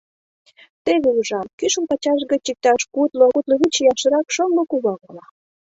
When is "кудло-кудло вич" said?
2.93-3.75